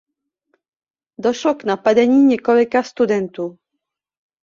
[1.17, 3.57] Došlo k napadení několika studentů.